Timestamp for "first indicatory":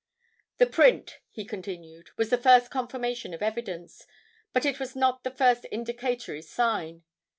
5.29-6.41